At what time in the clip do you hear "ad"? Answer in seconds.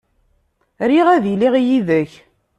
1.09-1.25